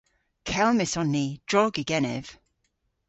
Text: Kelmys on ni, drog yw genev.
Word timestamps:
Kelmys 0.45 0.97
on 1.01 1.09
ni, 1.15 1.27
drog 1.49 1.73
yw 1.81 1.87
genev. 1.91 2.25